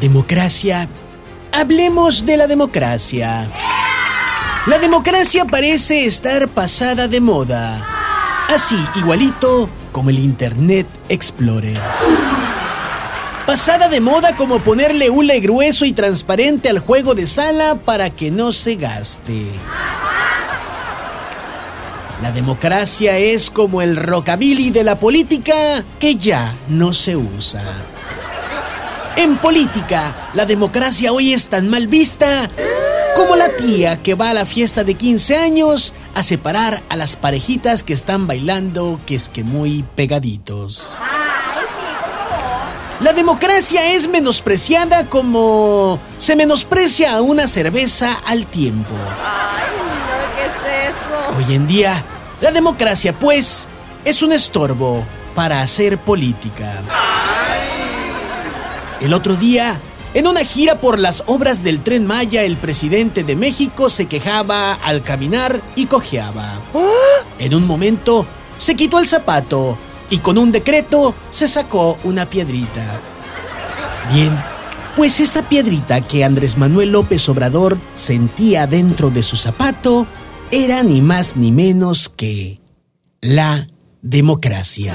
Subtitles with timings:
[0.00, 0.88] Democracia.
[1.50, 3.50] Hablemos de la democracia.
[4.66, 7.84] La democracia parece estar pasada de moda.
[8.48, 11.80] Así, igualito como el Internet Explorer.
[13.44, 18.30] Pasada de moda como ponerle hule grueso y transparente al juego de sala para que
[18.30, 19.50] no se gaste.
[22.22, 27.62] La democracia es como el rockabilly de la política que ya no se usa.
[29.18, 32.48] En política, la democracia hoy es tan mal vista
[33.16, 37.16] como la tía que va a la fiesta de 15 años a separar a las
[37.16, 40.92] parejitas que están bailando que es que muy pegaditos.
[43.00, 48.94] La democracia es menospreciada como se menosprecia a una cerveza al tiempo.
[51.36, 51.92] Hoy en día,
[52.40, 53.68] la democracia, pues,
[54.04, 55.04] es un estorbo
[55.34, 56.84] para hacer política.
[59.00, 59.80] El otro día,
[60.14, 64.74] en una gira por las obras del tren Maya, el presidente de México se quejaba
[64.74, 66.60] al caminar y cojeaba.
[67.38, 69.78] En un momento, se quitó el zapato
[70.10, 73.00] y con un decreto se sacó una piedrita.
[74.12, 74.36] Bien,
[74.96, 80.08] pues esa piedrita que Andrés Manuel López Obrador sentía dentro de su zapato
[80.50, 82.58] era ni más ni menos que
[83.20, 83.68] la
[84.02, 84.94] democracia.